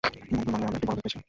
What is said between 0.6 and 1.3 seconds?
আমরা একটি বড় ব্রেক পেয়েছি।